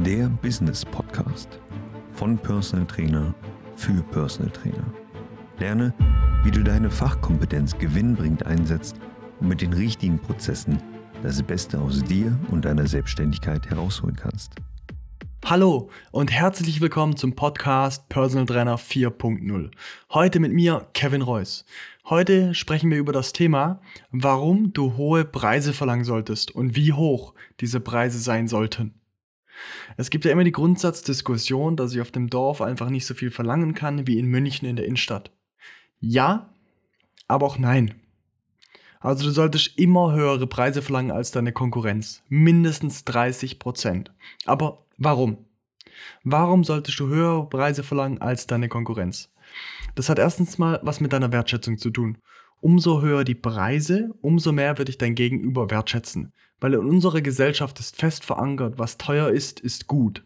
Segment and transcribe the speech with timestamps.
[0.00, 1.60] der Business Podcast
[2.12, 3.34] von Personal Trainer
[3.76, 4.84] für Personal Trainer.
[5.58, 5.94] Lerne,
[6.42, 8.96] wie du deine Fachkompetenz gewinnbringend einsetzt
[9.38, 10.78] und mit den richtigen Prozessen
[11.22, 14.54] das Beste aus dir und deiner Selbstständigkeit herausholen kannst.
[15.44, 19.70] Hallo und herzlich willkommen zum Podcast Personal Trainer 4.0.
[20.10, 21.66] Heute mit mir Kevin Reuss.
[22.08, 23.80] Heute sprechen wir über das Thema,
[24.10, 28.94] warum du hohe Preise verlangen solltest und wie hoch diese Preise sein sollten.
[29.96, 33.30] Es gibt ja immer die Grundsatzdiskussion, dass ich auf dem Dorf einfach nicht so viel
[33.30, 35.30] verlangen kann wie in München in der Innenstadt.
[36.00, 36.54] Ja,
[37.28, 37.94] aber auch nein.
[39.00, 42.22] Also du solltest immer höhere Preise verlangen als deine Konkurrenz.
[42.28, 44.12] Mindestens 30 Prozent.
[44.46, 45.44] Aber warum?
[46.22, 49.32] Warum solltest du höhere Preise verlangen als deine Konkurrenz?
[49.94, 52.18] Das hat erstens mal was mit deiner Wertschätzung zu tun.
[52.60, 56.32] Umso höher die Preise, umso mehr wird dich dein Gegenüber wertschätzen.
[56.62, 60.22] Weil in unserer Gesellschaft ist fest verankert, was teuer ist, ist gut.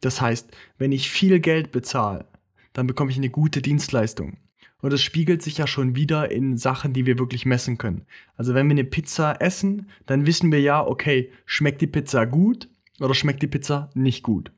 [0.00, 2.24] Das heißt, wenn ich viel Geld bezahle,
[2.72, 4.38] dann bekomme ich eine gute Dienstleistung.
[4.80, 8.06] Und das spiegelt sich ja schon wieder in Sachen, die wir wirklich messen können.
[8.34, 12.70] Also wenn wir eine Pizza essen, dann wissen wir ja, okay, schmeckt die Pizza gut
[12.98, 14.52] oder schmeckt die Pizza nicht gut.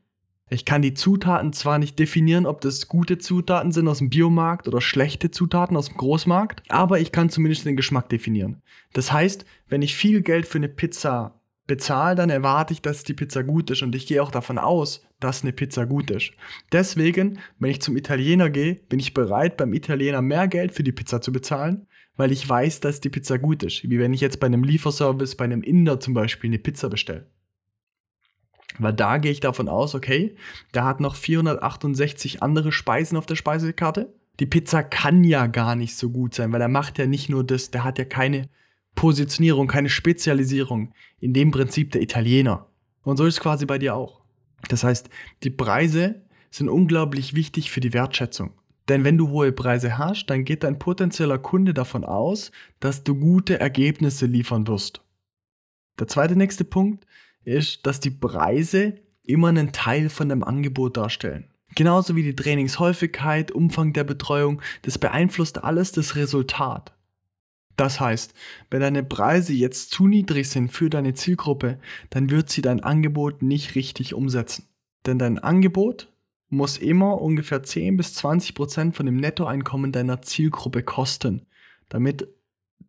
[0.49, 4.67] Ich kann die Zutaten zwar nicht definieren, ob das gute Zutaten sind aus dem Biomarkt
[4.67, 8.61] oder schlechte Zutaten aus dem Großmarkt, aber ich kann zumindest den Geschmack definieren.
[8.93, 13.13] Das heißt, wenn ich viel Geld für eine Pizza bezahle, dann erwarte ich, dass die
[13.13, 16.31] Pizza gut ist und ich gehe auch davon aus, dass eine Pizza gut ist.
[16.71, 20.93] Deswegen, wenn ich zum Italiener gehe, bin ich bereit, beim Italiener mehr Geld für die
[20.93, 23.83] Pizza zu bezahlen, weil ich weiß, dass die Pizza gut ist.
[23.83, 27.27] Wie wenn ich jetzt bei einem Lieferservice, bei einem Inder zum Beispiel eine Pizza bestelle.
[28.79, 30.35] Weil da gehe ich davon aus, okay,
[30.73, 34.13] der hat noch 468 andere Speisen auf der Speisekarte.
[34.39, 37.43] Die Pizza kann ja gar nicht so gut sein, weil er macht ja nicht nur
[37.43, 38.49] das, der hat ja keine
[38.95, 40.93] Positionierung, keine Spezialisierung.
[41.19, 42.67] In dem Prinzip der Italiener.
[43.03, 44.21] Und so ist es quasi bei dir auch.
[44.69, 45.09] Das heißt,
[45.43, 46.21] die Preise
[46.51, 48.51] sind unglaublich wichtig für die Wertschätzung.
[48.89, 53.15] Denn wenn du hohe Preise hast, dann geht dein potenzieller Kunde davon aus, dass du
[53.15, 55.01] gute Ergebnisse liefern wirst.
[55.99, 57.05] Der zweite nächste Punkt
[57.47, 61.45] ist, dass die Preise immer einen Teil von dem Angebot darstellen.
[61.75, 66.93] Genauso wie die Trainingshäufigkeit, Umfang der Betreuung, das beeinflusst alles das Resultat.
[67.75, 68.33] Das heißt,
[68.71, 73.43] wenn deine Preise jetzt zu niedrig sind für deine Zielgruppe, dann wird sie dein Angebot
[73.43, 74.65] nicht richtig umsetzen.
[75.05, 76.11] Denn dein Angebot
[76.49, 81.45] muss immer ungefähr 10 bis 20 Prozent von dem Nettoeinkommen deiner Zielgruppe kosten,
[81.89, 82.27] damit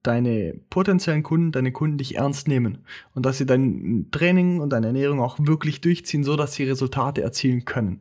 [0.08, 2.78] deine potenziellen Kunden, deine Kunden dich ernst nehmen
[3.14, 7.22] und dass sie dein Training und deine Ernährung auch wirklich durchziehen, so dass sie Resultate
[7.22, 8.00] erzielen können.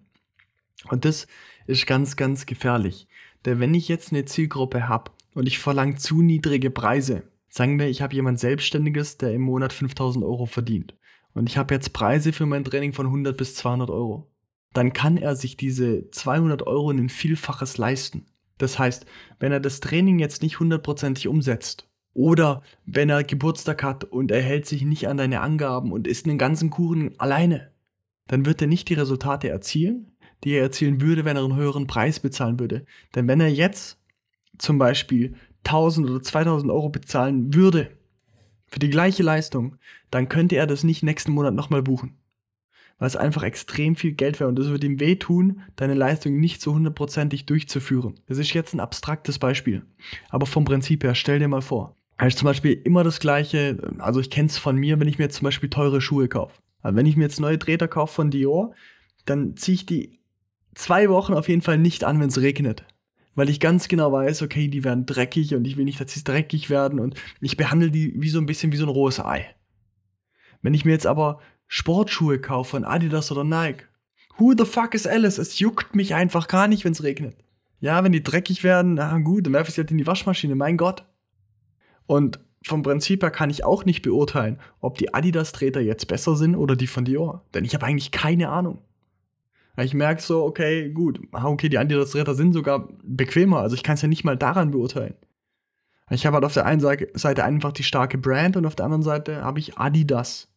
[0.89, 1.27] Und das
[1.65, 3.07] ist ganz, ganz gefährlich.
[3.45, 7.89] Denn wenn ich jetzt eine Zielgruppe habe und ich verlange zu niedrige Preise, sagen wir,
[7.89, 10.95] ich habe jemand Selbstständiges, der im Monat 5000 Euro verdient
[11.33, 14.31] und ich habe jetzt Preise für mein Training von 100 bis 200 Euro,
[14.73, 18.27] dann kann er sich diese 200 Euro in ein Vielfaches leisten.
[18.57, 19.05] Das heißt,
[19.39, 21.86] wenn er das Training jetzt nicht hundertprozentig umsetzt
[22.17, 26.25] oder wenn er Geburtstag hat und er hält sich nicht an deine Angaben und isst
[26.25, 27.71] einen ganzen Kuchen alleine,
[28.27, 30.11] dann wird er nicht die Resultate erzielen,
[30.43, 32.85] die er erzielen würde, wenn er einen höheren Preis bezahlen würde.
[33.13, 33.99] Denn wenn er jetzt
[34.57, 37.91] zum Beispiel 1000 oder 2000 Euro bezahlen würde
[38.65, 39.75] für die gleiche Leistung,
[40.09, 42.17] dann könnte er das nicht nächsten Monat nochmal buchen
[42.99, 46.61] weil es einfach extrem viel Geld wäre und es würde ihm wehtun, deine Leistung nicht
[46.61, 48.15] so hundertprozentig durchzuführen.
[48.27, 49.85] Das ist jetzt ein abstraktes Beispiel.
[50.29, 51.95] Aber vom Prinzip her, stell dir mal vor.
[52.17, 55.25] Also zum Beispiel immer das gleiche, also ich kenne es von mir, wenn ich mir
[55.25, 56.59] jetzt zum Beispiel teure Schuhe kaufe.
[56.81, 58.73] Also wenn ich mir jetzt neue Treter kaufe von Dior,
[59.25, 60.19] dann ziehe ich die
[60.73, 62.85] zwei Wochen auf jeden Fall nicht an, wenn es regnet.
[63.35, 66.23] Weil ich ganz genau weiß, okay, die werden dreckig und ich will nicht, dass sie
[66.23, 69.45] dreckig werden und ich behandle die wie so ein bisschen wie so ein rohes Ei.
[70.63, 73.83] Wenn ich mir jetzt aber Sportschuhe kaufe von Adidas oder Nike.
[74.37, 75.37] Who the fuck is Alice?
[75.37, 77.35] Es juckt mich einfach gar nicht, wenn es regnet.
[77.79, 80.55] Ja, wenn die dreckig werden, na gut, dann werfe ich sie halt in die Waschmaschine,
[80.55, 81.05] mein Gott.
[82.07, 86.55] Und vom Prinzip her kann ich auch nicht beurteilen, ob die Adidas-Treter jetzt besser sind
[86.55, 87.45] oder die von Dior.
[87.53, 88.79] Denn ich habe eigentlich keine Ahnung.
[89.79, 93.93] Ich merke so, okay, gut, ah, okay, die Adidas-Treter sind sogar bequemer, also ich kann
[93.93, 95.13] es ja nicht mal daran beurteilen.
[96.09, 99.03] Ich habe halt auf der einen Seite einfach die starke Brand und auf der anderen
[99.03, 100.47] Seite habe ich Adidas.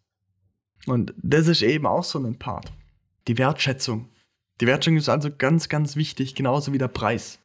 [0.87, 2.73] Und das ist eben auch so ein Part.
[3.29, 4.09] Die Wertschätzung.
[4.61, 7.41] Die Wertschätzung ist also ganz, ganz wichtig, genauso wie der Preis.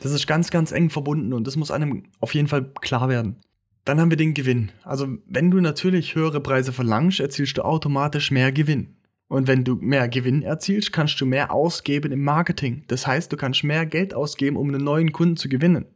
[0.00, 3.36] Das ist ganz, ganz eng verbunden und das muss einem auf jeden Fall klar werden.
[3.84, 4.72] Dann haben wir den Gewinn.
[4.82, 8.96] Also wenn du natürlich höhere Preise verlangst, erzielst du automatisch mehr Gewinn.
[9.28, 12.84] Und wenn du mehr Gewinn erzielst, kannst du mehr ausgeben im Marketing.
[12.88, 15.86] Das heißt, du kannst mehr Geld ausgeben, um einen neuen Kunden zu gewinnen.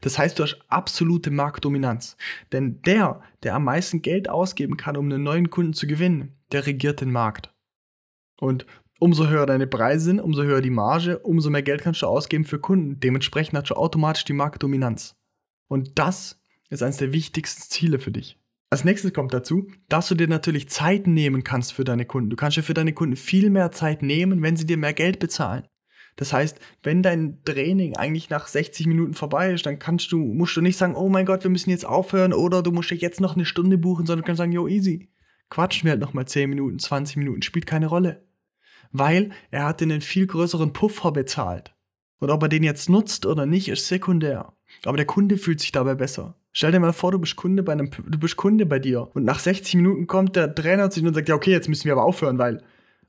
[0.00, 2.16] Das heißt, du hast absolute Marktdominanz.
[2.52, 6.66] Denn der, der am meisten Geld ausgeben kann, um einen neuen Kunden zu gewinnen, der
[6.66, 7.52] regiert den Markt.
[8.40, 8.66] Und
[9.00, 12.44] umso höher deine Preise sind, umso höher die Marge, umso mehr Geld kannst du ausgeben
[12.44, 13.00] für Kunden.
[13.00, 15.16] Dementsprechend hast du automatisch die Marktdominanz.
[15.66, 18.38] Und das ist eines der wichtigsten Ziele für dich.
[18.68, 22.30] Als nächstes kommt dazu, dass du dir natürlich Zeit nehmen kannst für deine Kunden.
[22.30, 25.18] Du kannst dir für deine Kunden viel mehr Zeit nehmen, wenn sie dir mehr Geld
[25.18, 25.66] bezahlen.
[26.14, 30.56] Das heißt, wenn dein Training eigentlich nach 60 Minuten vorbei ist, dann kannst du, musst
[30.56, 33.20] du nicht sagen, oh mein Gott, wir müssen jetzt aufhören oder du musst dir jetzt
[33.20, 35.08] noch eine Stunde buchen, sondern du kannst sagen, yo, easy.
[35.48, 38.24] Quatschen wir halt nochmal 10 Minuten, 20 Minuten, spielt keine Rolle.
[38.92, 41.74] Weil er hat einen viel größeren Puffer bezahlt.
[42.18, 44.52] Und ob er den jetzt nutzt oder nicht, ist sekundär.
[44.84, 46.34] Aber der Kunde fühlt sich dabei besser.
[46.52, 49.24] Stell dir mal vor, du bist Kunde bei einem, du bist Kunde bei dir und
[49.24, 51.92] nach 60 Minuten kommt der Trainer zu dir und sagt, ja okay, jetzt müssen wir
[51.92, 52.62] aber aufhören, weil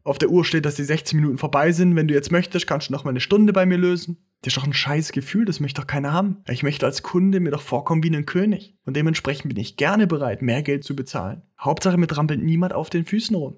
[0.04, 1.96] auf der Uhr steht, dass die 60 Minuten vorbei sind.
[1.96, 4.18] Wenn du jetzt möchtest, kannst du noch mal eine Stunde bei mir lösen.
[4.42, 6.44] Das ist doch ein scheiß Gefühl, das möchte doch keiner haben.
[6.50, 8.76] Ich möchte als Kunde mir doch vorkommen wie ein König.
[8.86, 11.44] Und dementsprechend bin ich gerne bereit, mehr Geld zu bezahlen.
[11.60, 13.58] Hauptsache, mir trampelt niemand auf den Füßen rum.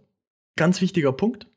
[0.58, 1.48] Ganz wichtiger Punkt.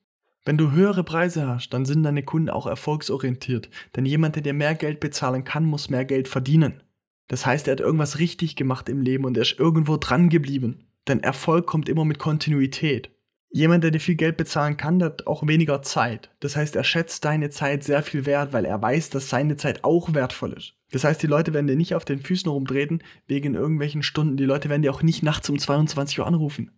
[0.47, 3.69] Wenn du höhere Preise hast, dann sind deine Kunden auch erfolgsorientiert.
[3.97, 6.85] Denn jemand, der dir mehr Geld bezahlen kann, muss mehr Geld verdienen.
[7.27, 10.85] Das heißt, er hat irgendwas richtig gemacht im Leben und er ist irgendwo dran geblieben.
[11.09, 13.11] Denn Erfolg kommt immer mit Kontinuität.
[13.51, 16.31] Jemand, der dir viel Geld bezahlen kann, hat auch weniger Zeit.
[16.39, 19.83] Das heißt, er schätzt deine Zeit sehr viel wert, weil er weiß, dass seine Zeit
[19.83, 20.75] auch wertvoll ist.
[20.93, 24.37] Das heißt, die Leute werden dir nicht auf den Füßen rumtreten wegen irgendwelchen Stunden.
[24.37, 26.71] Die Leute werden dir auch nicht nachts um 22 Uhr anrufen.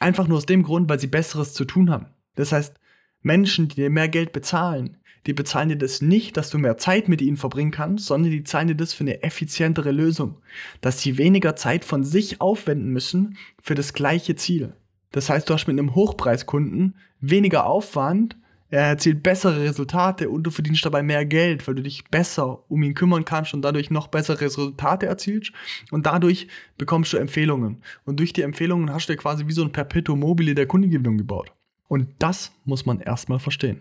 [0.00, 2.06] Einfach nur aus dem Grund, weil sie Besseres zu tun haben.
[2.34, 2.74] Das heißt,
[3.22, 7.08] Menschen, die dir mehr Geld bezahlen, die bezahlen dir das nicht, dass du mehr Zeit
[7.08, 10.38] mit ihnen verbringen kannst, sondern die zahlen dir das für eine effizientere Lösung.
[10.80, 14.74] Dass sie weniger Zeit von sich aufwenden müssen für das gleiche Ziel.
[15.12, 18.36] Das heißt, du hast mit einem Hochpreiskunden weniger Aufwand,
[18.70, 22.82] er erzielt bessere Resultate und du verdienst dabei mehr Geld, weil du dich besser um
[22.82, 25.52] ihn kümmern kannst und dadurch noch bessere Resultate erzielst
[25.90, 26.48] und dadurch
[26.78, 27.82] bekommst du Empfehlungen.
[28.06, 31.52] Und durch die Empfehlungen hast du quasi wie so ein Perpetuum mobile der Kundengewinnung gebaut.
[31.92, 33.80] Und das muss man erstmal verstehen.